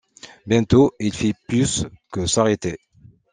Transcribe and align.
Bientôt, 0.47 0.93
il 0.99 1.13
fit 1.13 1.35
plus 1.47 1.85
que 2.11 2.25
s’arrêter. 2.25 2.79